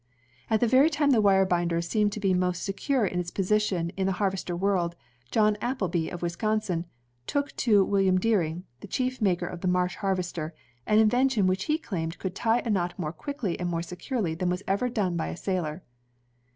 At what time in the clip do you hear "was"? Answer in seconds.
14.49-14.63